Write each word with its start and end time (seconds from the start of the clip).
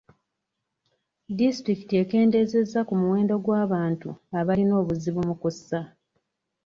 Disitulikiti 1.37 1.93
ekeendezeza 2.03 2.79
ku 2.87 2.93
muwendo 3.01 3.35
gw'abantu 3.45 4.09
abalina 4.39 4.73
obuzibu 4.81 5.21
mu 5.29 5.35
kussa. 5.41 5.79